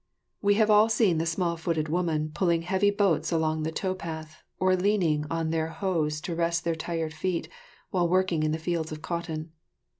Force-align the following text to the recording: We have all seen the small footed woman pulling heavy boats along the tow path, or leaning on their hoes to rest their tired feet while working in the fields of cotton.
We 0.41 0.55
have 0.55 0.71
all 0.71 0.89
seen 0.89 1.19
the 1.19 1.27
small 1.27 1.55
footed 1.57 1.87
woman 1.87 2.31
pulling 2.33 2.63
heavy 2.63 2.89
boats 2.89 3.31
along 3.31 3.61
the 3.61 3.71
tow 3.71 3.93
path, 3.93 4.41
or 4.59 4.75
leaning 4.75 5.25
on 5.29 5.51
their 5.51 5.67
hoes 5.67 6.19
to 6.21 6.33
rest 6.33 6.63
their 6.63 6.73
tired 6.73 7.13
feet 7.13 7.47
while 7.91 8.09
working 8.09 8.41
in 8.41 8.51
the 8.51 8.57
fields 8.57 8.91
of 8.91 9.03
cotton. 9.03 9.51